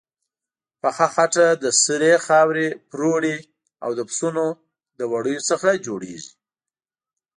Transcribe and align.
پخه 0.81 1.07
خټه 1.13 1.47
له 1.63 1.71
سرې 1.83 2.13
خاورې، 2.25 2.67
پروړې 2.89 3.37
او 3.83 3.89
د 3.97 3.99
پسونو 4.09 4.45
له 4.97 5.05
وړیو 5.11 5.45
څخه 5.49 5.69
جوړیږي. 5.85 6.31